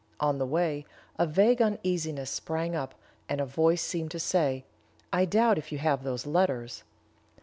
On 0.19 0.39
the 0.39 0.47
way, 0.47 0.83
a 1.19 1.27
vague 1.27 1.61
uneasiness 1.61 2.31
sprang 2.31 2.75
up, 2.75 2.95
and 3.29 3.39
a 3.39 3.45
voice 3.45 3.83
seemed 3.83 4.09
to 4.09 4.19
say, 4.19 4.65
'I 5.13 5.25
doubt 5.25 5.57
if 5.59 5.71
you 5.71 5.77
have 5.77 6.01
those 6.01 6.25
letters.' 6.25 6.81